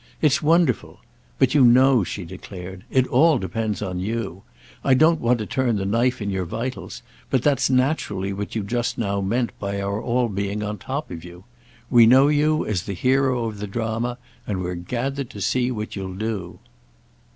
"It's 0.19 0.41
wonderful! 0.41 0.99
But, 1.37 1.53
you 1.53 1.63
know," 1.63 2.03
she 2.03 2.25
declared, 2.25 2.85
"it 2.89 3.05
all 3.09 3.37
depends 3.37 3.83
on 3.83 3.99
you. 3.99 4.41
I 4.83 4.95
don't 4.95 5.21
want 5.21 5.37
to 5.37 5.45
turn 5.45 5.75
the 5.75 5.85
knife 5.85 6.23
in 6.23 6.31
your 6.31 6.45
vitals, 6.45 7.03
but 7.29 7.43
that's 7.43 7.69
naturally 7.69 8.33
what 8.33 8.55
you 8.55 8.63
just 8.63 8.97
now 8.97 9.21
meant 9.21 9.51
by 9.59 9.79
our 9.79 10.01
all 10.01 10.27
being 10.27 10.63
on 10.63 10.79
top 10.79 11.11
of 11.11 11.23
you. 11.23 11.43
We 11.91 12.07
know 12.07 12.29
you 12.29 12.65
as 12.65 12.81
the 12.85 12.93
hero 12.93 13.45
of 13.45 13.59
the 13.59 13.67
drama, 13.67 14.17
and 14.47 14.63
we're 14.63 14.73
gathered 14.73 15.29
to 15.29 15.39
see 15.39 15.69
what 15.69 15.95
you'll 15.95 16.15
do." 16.15 16.57